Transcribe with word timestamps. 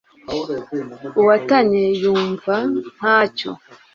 uwatanye 1.19 1.83
yumva 2.01 2.55
nta 2.97 3.17
cyo 3.37 3.51